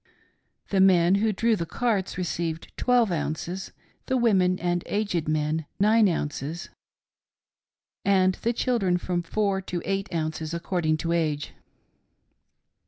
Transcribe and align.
The 0.69 0.79
men 0.79 1.13
who 1.21 1.31
drew 1.31 1.55
the 1.55 1.67
carts 1.67 2.17
received 2.17 2.75
twelve 2.75 3.11
ounces, 3.11 3.71
the 4.07 4.17
women 4.17 4.57
and 4.57 4.81
aged 4.87 5.27
men, 5.27 5.67
nine 5.79 6.09
ounces, 6.09 6.69
and 8.03 8.33
the 8.41 8.51
children 8.51 8.97
from 8.97 9.21
four 9.21 9.61
to 9.61 9.79
eight 9.85 10.11
ounces 10.11 10.55
according 10.55 10.97
to 10.97 11.11
age. 11.11 11.53